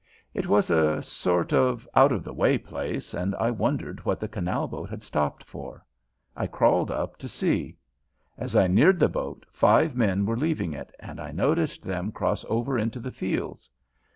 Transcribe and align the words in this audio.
It 0.33 0.47
was 0.47 0.71
a 0.71 0.99
sort 1.03 1.53
of 1.53 1.87
out 1.93 2.11
of 2.11 2.23
the 2.23 2.33
way 2.33 2.57
place, 2.57 3.13
and 3.13 3.35
I 3.35 3.51
wondered 3.51 4.03
what 4.03 4.19
the 4.19 4.27
canal 4.27 4.67
boat 4.67 4.89
had 4.89 5.03
stopped 5.03 5.43
for. 5.43 5.85
I 6.35 6.47
crawled 6.47 6.89
up 6.89 7.17
to 7.17 7.27
see. 7.27 7.77
As 8.35 8.55
I 8.55 8.65
neared 8.65 8.97
the 8.97 9.07
boat 9.07 9.45
five 9.51 9.95
men 9.95 10.25
were 10.25 10.35
leaving 10.37 10.73
it, 10.73 10.91
and 10.99 11.19
I 11.19 11.31
noticed 11.31 11.83
them 11.83 12.11
cross 12.11 12.43
over 12.49 12.79
into 12.79 12.99
the 12.99 13.11
fields. 13.11 13.69